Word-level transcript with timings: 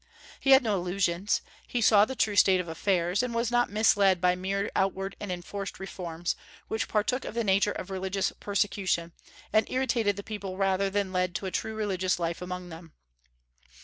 He 0.39 0.49
had 0.49 0.63
no 0.63 0.73
illusions; 0.77 1.43
he 1.67 1.79
saw 1.79 2.05
the 2.05 2.15
true 2.15 2.35
state 2.35 2.59
of 2.59 2.67
affairs, 2.67 3.21
and 3.21 3.35
was 3.35 3.51
not 3.51 3.69
misled 3.69 4.19
by 4.19 4.33
mere 4.35 4.71
outward 4.75 5.15
and 5.19 5.31
enforced 5.31 5.79
reforms, 5.79 6.35
which 6.67 6.87
partook 6.87 7.23
of 7.23 7.35
the 7.35 7.43
nature 7.43 7.73
of 7.73 7.91
religious 7.91 8.31
persecution, 8.39 9.11
and 9.53 9.69
irritated 9.69 10.15
the 10.15 10.23
people 10.23 10.57
rather 10.57 10.89
than 10.89 11.13
led 11.13 11.35
to 11.35 11.45
a 11.45 11.51
true 11.51 11.75
religious 11.75 12.17
life 12.17 12.41
among 12.41 12.69
them. 12.69 12.93